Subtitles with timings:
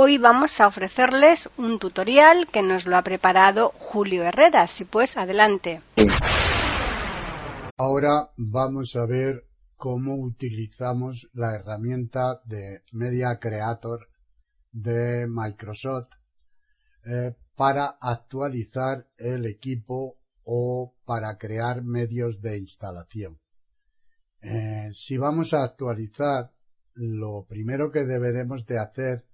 [0.00, 4.62] Hoy vamos a ofrecerles un tutorial que nos lo ha preparado Julio Herrera.
[4.62, 5.82] Así pues, adelante.
[7.76, 14.08] Ahora vamos a ver cómo utilizamos la herramienta de Media Creator
[14.70, 16.10] de Microsoft
[17.04, 23.40] eh, para actualizar el equipo o para crear medios de instalación.
[24.42, 26.52] Eh, si vamos a actualizar,
[26.94, 29.27] lo primero que deberemos de hacer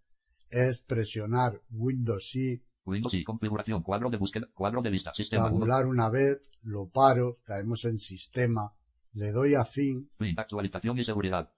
[0.54, 5.86] es presionar Windows y Windows y configuración, cuadro de búsqueda, cuadro de lista, sistema tabular
[5.86, 8.72] una vez, lo paro, caemos en sistema,
[9.12, 11.50] le doy a fin, fin, actualización y seguridad,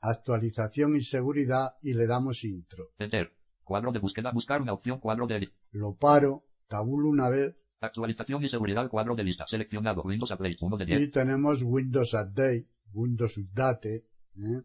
[0.00, 2.90] actualización y seguridad y le damos intro.
[2.98, 3.32] Enter,
[3.64, 8.48] cuadro de búsqueda, buscar una opción, cuadro de lo paro, tabulo una vez, Actualización y
[8.48, 11.00] seguridad cuadro de lista seleccionado Windows Update 1 de 10.
[11.02, 14.06] Y tenemos Windows Update, Windows Update,
[14.38, 14.62] ¿eh?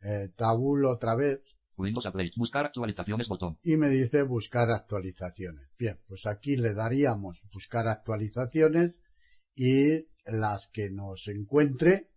[0.00, 1.42] eh, tabulo otra vez.
[1.76, 3.58] Windows Update, buscar actualizaciones botón.
[3.62, 5.68] Y me dice buscar actualizaciones.
[5.78, 9.02] Bien, pues aquí le daríamos buscar actualizaciones
[9.54, 12.08] y las que nos encuentre,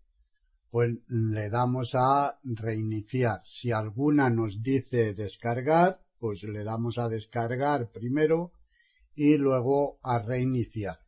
[0.70, 3.42] pues le damos a reiniciar.
[3.44, 8.52] Si alguna nos dice descargar, pues le damos a descargar primero
[9.16, 11.00] y luego a reiniciar.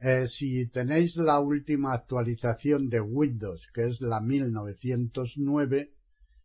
[0.00, 5.92] Eh, si tenéis la última actualización de Windows, que es la 1909,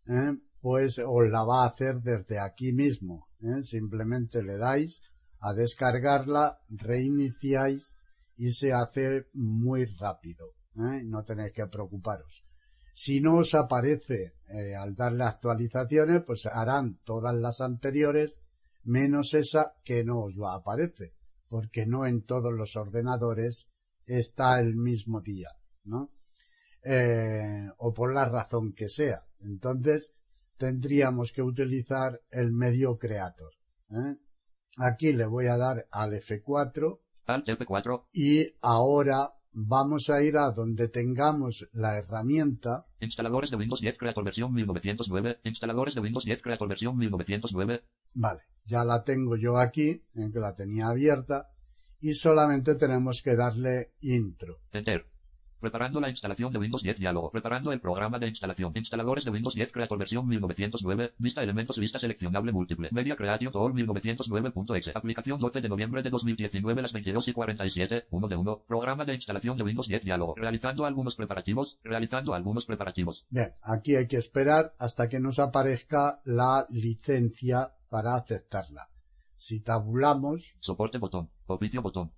[0.07, 3.27] eh, pues os la va a hacer desde aquí mismo.
[3.39, 3.61] Eh.
[3.61, 4.99] Simplemente le dais
[5.39, 7.99] a descargarla, reiniciáis
[8.35, 10.55] y se hace muy rápido.
[10.73, 12.43] No tenéis que preocuparos.
[12.95, 14.33] Si no os aparece
[14.79, 18.39] al darle actualizaciones, pues harán todas las anteriores
[18.83, 21.13] menos esa que no os va a aparecer,
[21.47, 23.69] porque no en todos los ordenadores
[24.07, 25.51] está el mismo día.
[26.81, 29.27] Eh, o por la razón que sea.
[29.41, 30.15] Entonces
[30.57, 33.51] tendríamos que utilizar el medio creator.
[33.91, 34.17] ¿eh?
[34.77, 36.99] Aquí le voy a dar al F4.
[37.25, 38.05] Alt F4.
[38.13, 42.85] Y ahora vamos a ir a donde tengamos la herramienta.
[42.99, 45.39] Instaladores de Windows 10 Creator versión 1909.
[45.44, 47.83] Instaladores de Windows 10 Creator versión 1909.
[48.13, 51.49] Vale ya la tengo yo aquí, en que la tenía abierta,
[51.99, 54.59] y solamente tenemos que darle intro.
[54.71, 55.05] Enter.
[55.65, 57.31] Preparando la instalación de Windows 10 diálogo.
[57.31, 58.71] Preparando el programa de instalación.
[58.75, 61.13] Instaladores de Windows 10 Creator versión 1909.
[61.17, 62.89] Vista elementos vista seleccionable múltiple.
[62.91, 64.91] Media Creation Tool 1909.exe.
[64.93, 68.05] Aplicación 12 de noviembre de 2019 las 22 y 47.
[68.11, 68.61] 1 de 1.
[68.67, 70.35] Programa de instalación de Windows 10 diálogo.
[70.37, 71.79] Realizando algunos preparativos.
[71.83, 73.25] Realizando algunos preparativos.
[73.31, 78.89] Bien, aquí hay que esperar hasta que nos aparezca la licencia para aceptarla.
[79.35, 80.57] Si tabulamos.
[80.59, 81.31] Soporte botón.
[81.47, 82.11] Oficio botón.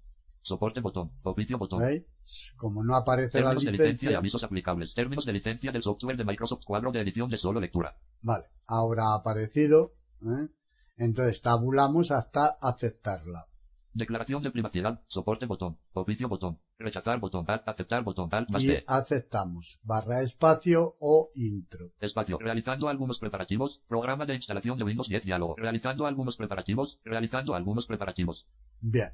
[0.47, 1.11] Soporte botón.
[1.23, 1.81] Oficio botón.
[1.81, 2.53] ¿Veis?
[2.55, 3.91] Como no aparece Términos la de licencia.
[3.91, 4.93] licencia y avisos aplicables.
[4.93, 7.97] Términos de licencia del software de Microsoft cuadro de edición de solo lectura.
[8.21, 9.91] Vale, ahora ha aparecido.
[10.21, 10.47] ¿eh?
[10.95, 13.47] Entonces tabulamos hasta aceptarla.
[13.93, 15.01] Declaración de privacidad.
[15.07, 15.79] Soporte botón.
[15.91, 16.59] Oficio botón.
[16.79, 17.43] Rechazar botón.
[17.49, 18.29] Alt, aceptar botón.
[18.31, 19.79] Alt Y aceptamos.
[19.83, 21.91] Barra espacio o intro.
[21.99, 22.37] Espacio.
[22.39, 23.81] Realizando algunos preparativos.
[23.89, 25.55] Programa de instalación de Windows 10 diálogo.
[25.57, 26.99] Realizando algunos preparativos.
[27.03, 28.45] Realizando algunos preparativos.
[28.79, 29.09] Bien.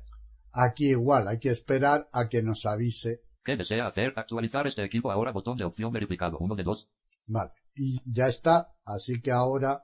[0.54, 3.22] Aquí igual hay que esperar a que nos avise.
[3.44, 4.14] ¿Qué desea hacer?
[4.16, 5.32] Actualizar este equipo ahora.
[5.32, 6.38] Botón de opción verificado.
[6.40, 6.88] Uno de dos.
[7.26, 7.52] Vale.
[7.76, 8.76] Y ya está.
[8.86, 9.84] Así que ahora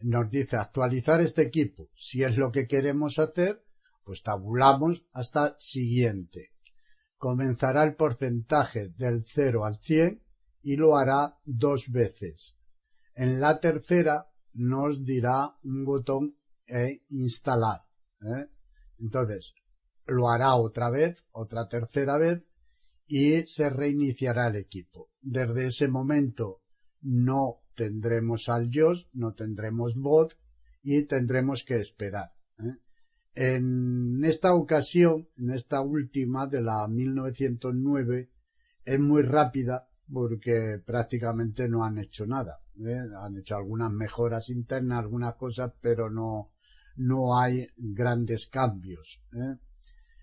[0.00, 1.88] nos dice actualizar este equipo.
[1.94, 3.64] Si es lo que queremos hacer,
[4.04, 6.50] pues tabulamos hasta siguiente.
[7.16, 10.22] Comenzará el porcentaje del 0 al 100
[10.62, 12.58] y lo hará dos veces.
[13.14, 16.36] En la tercera nos dirá un botón
[16.66, 17.80] e instalar.
[18.20, 18.48] ¿eh?
[18.98, 19.54] Entonces,
[20.06, 22.42] lo hará otra vez, otra tercera vez,
[23.06, 25.10] y se reiniciará el equipo.
[25.20, 26.62] Desde ese momento
[27.02, 30.38] no tendremos al JOS, no tendremos bot
[30.82, 32.32] y tendremos que esperar.
[32.58, 32.76] ¿eh?
[33.34, 38.30] En esta ocasión, en esta última de la 1909,
[38.84, 42.60] es muy rápida porque prácticamente no han hecho nada.
[42.84, 43.00] ¿eh?
[43.20, 46.52] Han hecho algunas mejoras internas, algunas cosas, pero no,
[46.96, 49.22] no hay grandes cambios.
[49.32, 49.56] ¿eh?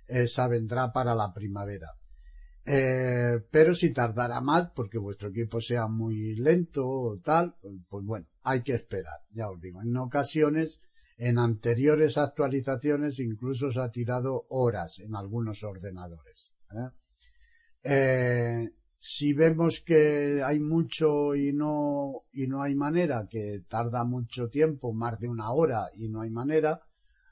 [0.10, 1.94] Esa vendrá para la primavera.
[2.66, 7.56] Eh, pero si tardará más porque vuestro equipo sea muy lento o tal,
[7.88, 9.82] pues bueno, hay que esperar, ya os digo.
[9.82, 10.82] En ocasiones,
[11.18, 16.54] en anteriores actualizaciones, incluso se ha tirado horas en algunos ordenadores.
[16.72, 16.90] ¿eh?
[17.84, 24.50] Eh, si vemos que hay mucho y no, y no hay manera, que tarda mucho
[24.50, 26.82] tiempo, más de una hora y no hay manera,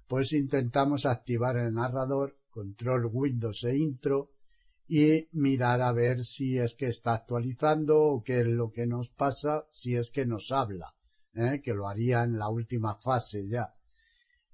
[0.08, 4.18] pues intentamos activar el narrador, control Windows e intro,
[4.88, 9.09] y mirar a ver si es que está actualizando o qué es lo que nos
[9.09, 10.95] pasa si es que nos habla,
[11.36, 11.62] ¿eh?
[11.63, 13.75] que lo haría en la última fase ya.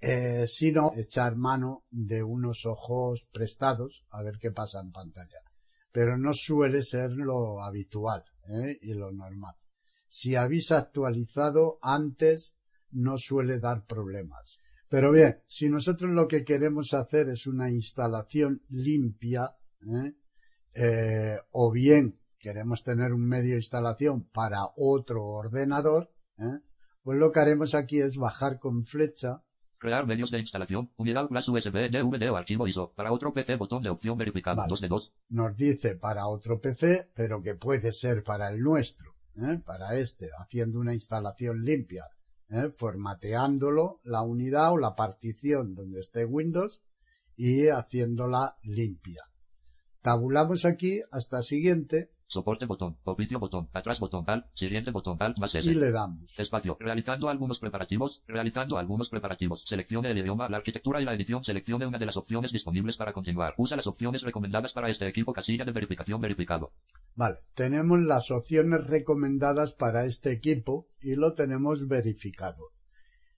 [0.01, 5.39] Eh, si no, echar mano de unos ojos prestados a ver qué pasa en pantalla.
[5.93, 8.79] Pero no suele ser lo habitual ¿eh?
[8.81, 9.55] y lo normal.
[10.07, 12.55] Si habéis actualizado antes,
[12.91, 14.59] no suele dar problemas.
[14.93, 20.13] Pero bien, si nosotros lo que queremos hacer es una instalación limpia, ¿eh?
[20.75, 26.59] eh, o bien queremos tener un medio de instalación para otro ordenador, ¿eh?
[27.01, 29.41] pues lo que haremos aquí es bajar con flecha.
[29.79, 32.93] Crear medios de instalación, unidad plus USB, DVD o archivo ISO.
[32.95, 34.69] Para otro PC, botón de opción verificado, Vale.
[34.69, 35.13] 2 de 2.
[35.29, 39.59] Nos dice para otro PC, pero que puede ser para el nuestro, ¿eh?
[39.65, 42.05] para este, haciendo una instalación limpia,
[42.53, 42.71] ¿eh?
[42.75, 46.81] formateándolo, la unidad o la partición donde esté Windows
[47.35, 49.23] y haciéndola limpia.
[50.01, 55.53] Tabulamos aquí hasta siguiente Soporte botón, oficio botón, atrás botón, al, siguiente botón, al, más
[55.53, 55.69] S.
[55.69, 56.39] y le damos.
[56.39, 56.77] Espacio.
[56.79, 58.21] Realizando algunos preparativos.
[58.27, 59.63] Realizando algunos preparativos.
[59.67, 61.43] Seleccione el idioma, la arquitectura y la edición.
[61.43, 63.53] Seleccione una de las opciones disponibles para continuar.
[63.57, 65.33] Usa las opciones recomendadas para este equipo.
[65.33, 66.71] Casilla de verificación verificado.
[67.15, 72.71] Vale, tenemos las opciones recomendadas para este equipo y lo tenemos verificado.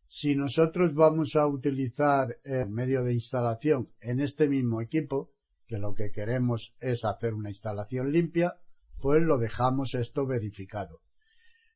[0.07, 5.31] Si nosotros vamos a utilizar el medio de instalación en este mismo equipo,
[5.67, 8.55] que lo que queremos es hacer una instalación limpia,
[9.01, 11.01] pues lo dejamos esto verificado.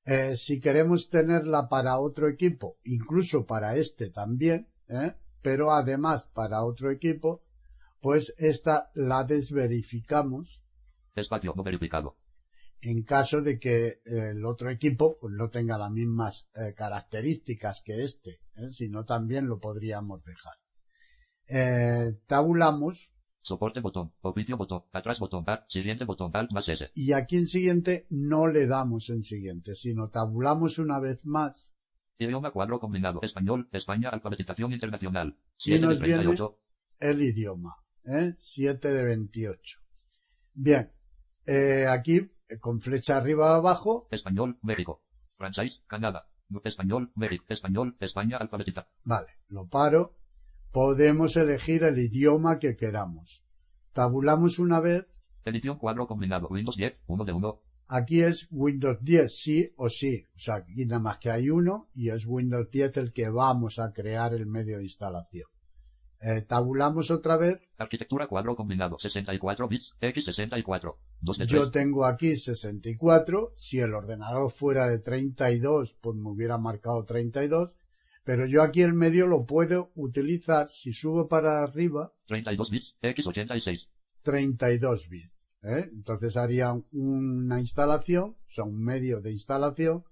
[0.06, 5.14] Eh, si queremos tenerla para otro equipo, incluso para este también, ¿eh?
[5.42, 7.44] pero además para otro equipo,
[8.02, 10.64] pues esta la desverificamos
[11.16, 12.18] Espacio no verificado.
[12.82, 18.04] en caso de que el otro equipo pues, no tenga las mismas eh, características que
[18.04, 18.72] este, ¿eh?
[18.72, 20.54] sino también lo podríamos dejar.
[21.48, 23.14] Eh, tabulamos
[23.50, 26.92] Soporte botón, oficio botón, atrás botón, al, siguiente botón, al, más S.
[26.94, 31.74] y aquí en siguiente no le damos en siguiente, sino tabulamos una vez más
[32.20, 33.22] Idioma cuadro combinado.
[33.24, 35.36] Español, España, alfabetización internacional.
[35.58, 36.60] Y 7 de nos viene- 38.
[37.00, 37.76] el idioma,
[38.06, 38.36] ¿eh?
[38.38, 39.80] 7 de 28.
[40.54, 40.88] Bien,
[41.48, 42.18] eh, aquí
[42.50, 45.02] eh, con flecha arriba abajo, Español, México.
[45.38, 46.28] Francés, Canadá.
[46.66, 47.46] Español, México.
[47.48, 48.94] Español, España, alfabetización.
[49.06, 50.19] vale, lo paro,
[50.72, 53.44] podemos elegir el idioma que queramos.
[53.94, 55.20] Tabulamos una vez
[55.50, 56.48] Edición cuadro combinado.
[56.50, 57.62] Windows 10, 1 de 1.
[57.88, 60.26] Aquí es Windows 10, sí o sí.
[60.36, 63.80] O sea, aquí nada más que hay uno y es Windows 10 el que vamos
[63.80, 65.50] a crear el medio de instalación.
[66.22, 67.60] Eh, tabulamos otra vez.
[67.78, 69.00] Arquitectura cuadro combinado.
[69.00, 69.94] 64 bits.
[70.02, 70.96] X64.
[71.22, 71.60] 2 de 3.
[71.60, 73.54] Yo tengo aquí 64.
[73.58, 77.78] Si el ordenador fuera de 32, pues me hubiera marcado 32.
[78.30, 82.96] Pero yo aquí el medio lo puedo utilizar si subo para arriba 32 bits.
[83.02, 83.88] X86.
[84.22, 85.34] 32 bits.
[85.64, 85.90] ¿eh?
[85.92, 90.04] Entonces haría una instalación, o sea, un medio de instalación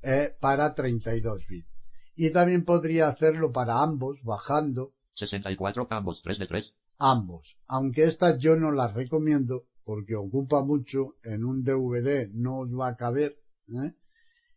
[0.00, 1.68] eh, para 32 bits.
[2.14, 6.20] Y también podría hacerlo para ambos, bajando 64 ambos.
[6.22, 6.64] 3 de 3.
[6.98, 7.58] ambos.
[7.66, 12.90] Aunque estas yo no las recomiendo porque ocupa mucho, en un DVD no os va
[12.90, 13.34] a caber,
[13.70, 13.92] ¿eh?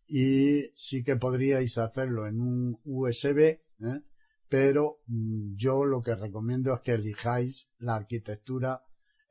[0.09, 4.01] Y sí que podríais hacerlo en un USB, ¿eh?
[4.49, 8.81] pero mm, yo lo que recomiendo es que elijáis la arquitectura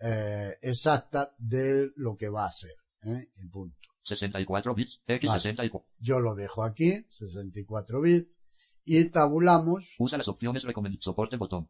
[0.01, 3.29] eh, exacta de lo que va a ser, ¿eh?
[3.37, 3.77] y punto.
[4.05, 5.01] 64 bits.
[5.07, 5.85] X64.
[5.99, 8.31] Yo lo dejo aquí, 64 bits,
[8.85, 10.63] y tabulamos Usa las opciones.
[11.01, 11.69] Soporte botón.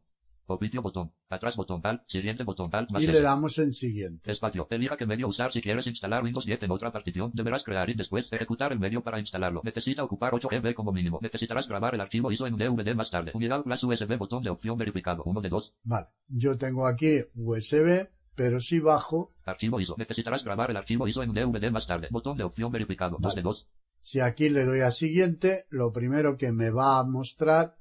[0.50, 1.12] Oficio botón.
[1.28, 1.81] Atrás botón.
[1.85, 2.02] Al.
[2.09, 2.69] Siguiente botón.
[2.73, 2.87] Al.
[2.90, 4.33] Más y le damos en siguiente.
[4.33, 4.67] Espacio.
[4.71, 7.31] Elija qué medio usar si quieres instalar Windows 10 en otra partición.
[7.35, 9.61] Deberás crear y después ejecutar el medio para instalarlo.
[9.62, 11.19] Necesita ocupar 8 GB como mínimo.
[11.21, 13.33] Necesitarás grabar el archivo ISO en un DVD más tarde.
[13.35, 15.23] Unidad plus USB botón de opción verificado.
[15.25, 15.75] 1 de 2.
[15.85, 19.97] Vale, yo tengo aquí USB, pero si bajo, Archivo ISO.
[19.99, 22.09] Necesitarás grabar el archivo ISO en DVD más tarde.
[22.11, 23.17] Botón de opción verificado.
[23.19, 23.37] 2 Vale.
[23.37, 23.69] de 2.
[24.00, 27.76] si aquí le doy a siguiente, lo primero que me va a mostrar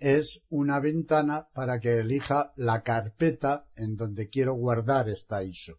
[0.00, 5.78] es una ventana para que elija la carpeta en donde quiero guardar esta ISO.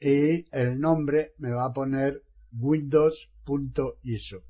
[0.00, 2.22] Y el nombre me va a poner
[2.52, 4.44] windows.iso.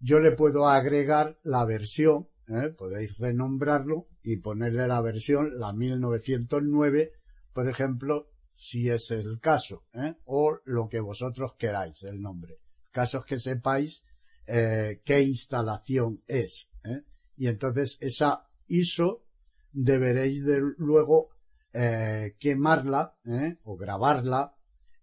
[0.00, 2.70] Yo le puedo agregar la versión, ¿eh?
[2.76, 7.12] podéis renombrarlo y ponerle la versión, la 1909,
[7.52, 10.14] por ejemplo, si es el caso, ¿eh?
[10.24, 12.58] o lo que vosotros queráis, el nombre.
[12.90, 14.04] Casos que sepáis
[14.46, 16.68] eh, qué instalación es.
[16.84, 17.02] ¿eh?
[17.36, 19.24] Y entonces esa ISO
[19.72, 21.30] deberéis de luego
[21.72, 23.56] eh, quemarla ¿eh?
[23.64, 24.54] o grabarla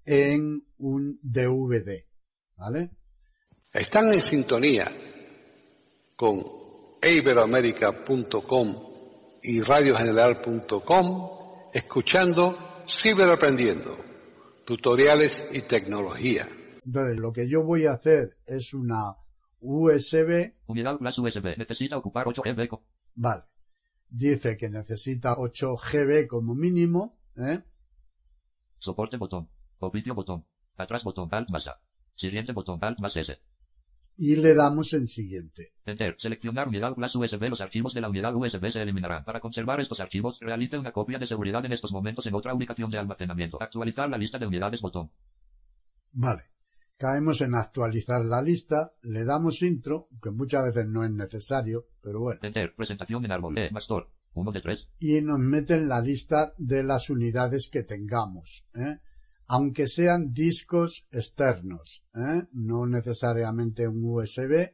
[0.06, 2.06] en un DVD.
[2.58, 2.92] ¿Vale?
[3.72, 4.92] Están en sintonía
[6.16, 6.44] con
[7.02, 8.90] iberoamerica.com
[9.42, 11.30] y radiogeneral.com
[11.74, 12.58] escuchando
[12.88, 13.98] Ciberaprendiendo,
[14.66, 16.48] tutoriales y tecnología.
[16.84, 19.16] Entonces lo que yo voy a hacer es una
[19.62, 21.58] USB, Unidad Flash USB.
[21.58, 22.80] Necesita ocupar 8 GB.
[23.16, 23.44] vale,
[24.10, 27.62] dice que necesita 8 GB como mínimo, ¿eh?
[28.80, 29.50] Soporte botón.
[29.80, 30.46] Oficio botón.
[30.78, 31.28] Atrás botón.
[31.32, 31.82] Alt más A.
[32.16, 32.80] Siguiente botón.
[32.82, 33.38] Alt más S.
[34.16, 35.74] y le damos en siguiente.
[35.86, 36.16] Enter.
[36.20, 37.50] Seleccionar unidad Flash USB.
[37.50, 39.24] Los archivos de la unidad USB se eliminarán.
[39.26, 42.90] Para conservar estos archivos, realice una copia de seguridad en estos momentos en otra ubicación
[42.92, 43.62] de almacenamiento.
[43.62, 45.12] Actualizar la lista de unidades botón.
[46.14, 46.44] Vale.
[47.00, 52.20] Caemos en actualizar la lista, le damos intro, que muchas veces no es necesario, pero
[52.20, 52.76] bueno, Enter.
[52.76, 53.58] Presentación en árbol.
[53.58, 53.72] E.
[53.72, 54.12] Mastor.
[54.34, 54.88] 1 de 3.
[55.00, 58.98] y nos mete en la lista de las unidades que tengamos, ¿eh?
[59.48, 62.44] aunque sean discos externos, ¿eh?
[62.52, 64.74] no necesariamente un USB.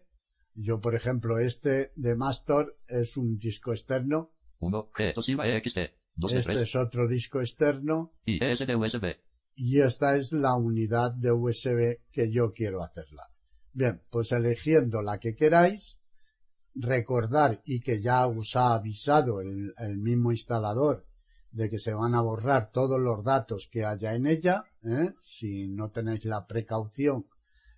[0.56, 4.90] Yo, por ejemplo, este de Master es un disco externo, 1.
[4.98, 5.14] G.
[5.14, 5.78] Toshiba EXT.
[6.16, 6.62] 2 de este 3.
[6.70, 9.16] es otro disco externo, Y ESD USB.
[9.56, 13.30] Y esta es la unidad de USB que yo quiero hacerla.
[13.74, 16.02] Bien, pues eligiendo la que queráis,
[16.76, 21.06] recordar y que ya os ha avisado el, mismo instalador
[21.52, 25.14] de que se van a borrar todos los datos que haya en ella, ¿eh?
[25.22, 27.28] si no tenéis la precaución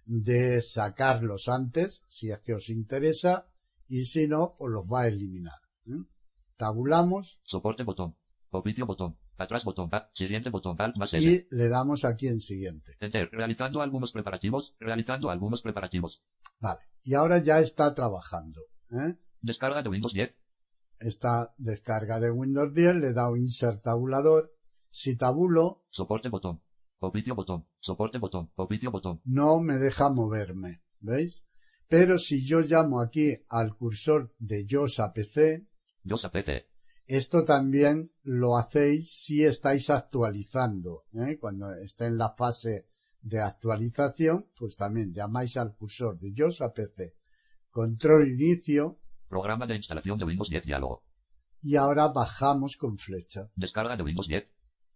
[0.05, 3.47] de sacarlos antes, si es que os interesa,
[3.87, 5.59] y si no, pues los va a eliminar.
[5.85, 6.03] ¿eh?
[6.57, 8.15] Tabulamos Soporte botón.
[8.49, 9.15] Oficio botón.
[9.37, 9.89] Atrás botón.
[9.93, 10.09] A.
[10.13, 10.75] Siguiente botón.
[10.79, 11.23] Alt más S.
[11.23, 12.93] y le damos aquí en siguiente.
[12.99, 13.29] Enter.
[13.31, 14.75] Realizando algunos preparativos.
[14.79, 16.21] Realizando algunos preparativos.
[16.59, 16.79] Vale.
[17.03, 18.61] Y ahora ya está trabajando.
[18.91, 19.15] ¿eh?
[19.41, 20.33] Descarga de Windows 10.
[20.99, 24.51] Esta descarga de Windows 10 le da un insert tabulador.
[24.89, 26.61] Si tabulo, Soporte botón.
[26.99, 27.67] Oficio botón.
[27.79, 28.51] Soporte botón.
[28.55, 29.21] Oficio botón.
[29.25, 30.81] no me deja moverme.
[30.99, 31.43] ¿Veis?
[31.87, 35.67] Pero si yo llamo aquí al cursor de JOS a PC,
[36.03, 36.67] Dios PC.
[37.07, 41.05] Esto también lo hacéis si estáis actualizando.
[41.13, 41.37] ¿eh?
[41.39, 42.87] Cuando esté en la fase
[43.21, 47.15] de actualización, pues también llamáis al cursor de JOS a PC.
[47.71, 48.99] Control inicio
[49.29, 51.03] Programa de instalación de Windows 10 diálogo.
[51.61, 53.49] y ahora bajamos con flecha.
[53.55, 54.45] Descarga de Windows 10.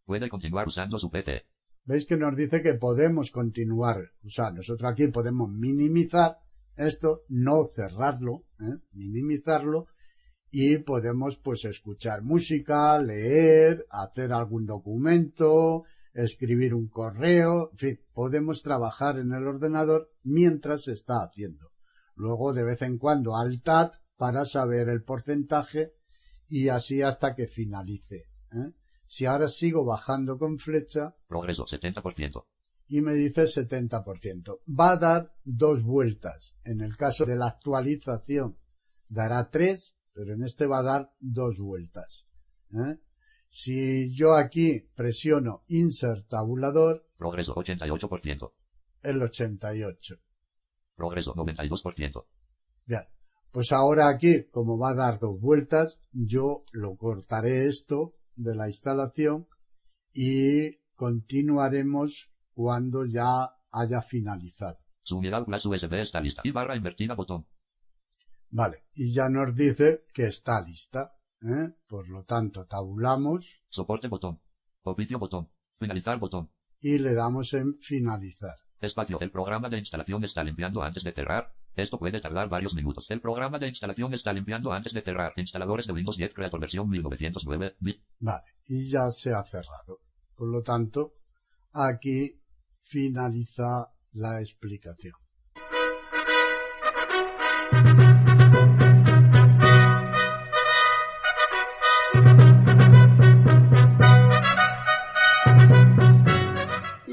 [0.06, 1.46] Puede continuar usando su PC.
[1.84, 3.98] ¿Veis que nos dice que podemos continuar?
[4.24, 6.38] O sea, nosotros aquí podemos minimizar
[6.78, 8.78] esto, no cerrarlo, ¿eh?
[8.94, 9.88] minimizarlo
[10.52, 18.62] y podemos pues escuchar música, leer, hacer algún documento, escribir un correo, en fin, podemos
[18.62, 21.72] trabajar en el ordenador mientras se está haciendo.
[22.16, 25.94] Luego de vez en cuando al TAT para saber el porcentaje
[26.48, 28.28] y así hasta que finalice.
[28.52, 28.74] ¿eh?
[29.08, 32.44] Si ahora sigo bajando con flecha, Progreso 70%.
[32.90, 34.60] y me dice 70%.
[34.68, 36.56] Va a dar dos vueltas.
[36.66, 38.58] En el caso de la actualización
[39.08, 42.28] dará tres, pero en este va a dar dos vueltas.
[42.74, 42.98] ¿eh?
[43.50, 48.52] Si yo aquí presiono Insert Tabulador, Progreso 88%.
[49.04, 50.16] el 88.
[50.96, 52.26] Progreso 92%.
[52.86, 53.04] Bien,
[53.52, 58.68] pues ahora aquí, como va a dar dos vueltas, yo lo cortaré esto de la
[58.68, 59.48] instalación
[60.14, 64.78] y continuaremos cuando ya haya finalizado.
[65.04, 66.42] Su unidad Flash USB está lista.
[66.46, 67.46] Y barra invertida botón.
[68.52, 71.14] Vale, y ya nos dice que está lista.
[71.42, 71.74] ¿eh?
[71.88, 74.40] Por lo tanto, tabulamos Soporte botón.
[74.84, 75.50] Oficio botón.
[75.80, 76.52] Finalizar botón.
[76.82, 78.56] y le damos en finalizar.
[78.82, 79.20] Espacio.
[79.22, 81.54] El programa de instalación está limpiando antes de cerrar.
[81.76, 83.06] Esto puede tardar varios minutos.
[83.10, 85.34] El programa de instalación está limpiando antes de cerrar.
[85.38, 87.76] Instaladores de Windows 10 Creator versión 1909.
[87.80, 88.02] bit.
[88.20, 90.00] Vale, y ya se ha cerrado.
[90.36, 91.14] Por lo tanto,
[91.72, 92.42] aquí
[92.80, 95.14] finaliza la explicación.